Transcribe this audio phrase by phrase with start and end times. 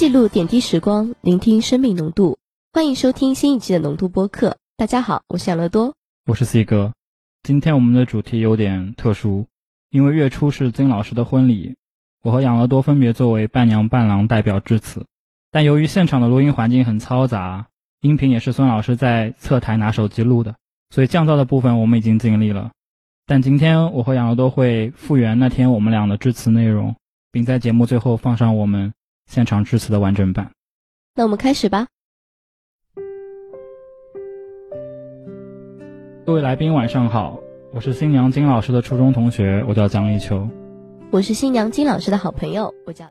[0.00, 2.38] 记录点滴时光，聆听生命浓度。
[2.72, 4.56] 欢迎收听新一期的浓度播客。
[4.78, 5.94] 大家好，我是养乐多，
[6.24, 6.94] 我是 C 哥。
[7.42, 9.44] 今天我们的主题有点特殊，
[9.90, 11.76] 因为月初是金老师的婚礼，
[12.22, 15.04] 我和养乐多分别作为伴娘伴郎代表致辞。
[15.50, 17.66] 但由于现场的录音环境很嘈杂，
[18.00, 20.54] 音频也是孙老师在侧台拿手机录的，
[20.88, 22.70] 所以降噪的部分我们已经尽力了。
[23.26, 26.96] 但今天我和养乐多会复原那天我们俩的致辞内容，
[27.30, 28.94] 并在节目最后放上我们
[29.30, 30.50] 现场致辞的完整版。
[31.14, 31.86] 那我们开始吧。
[36.26, 37.38] 各位来宾晚上好，
[37.72, 40.48] 我是新娘金老师的初中同学，我叫蒋立秋。
[41.12, 43.08] 我是新娘金老师的好朋友，我叫。